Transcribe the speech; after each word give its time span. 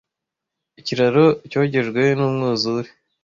Ikiraro 0.79 1.25
cyogejwe 1.49 2.01
numwuzure. 2.17 2.89